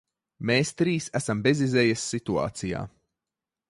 Mēs 0.49 0.71
trīs 0.81 1.11
esam 1.21 1.45
bezizejas 1.49 2.09
situācijā. 2.17 2.85